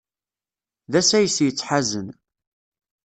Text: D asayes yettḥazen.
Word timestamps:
D 0.91 0.93
asayes 0.99 1.37
yettḥazen. 1.45 2.07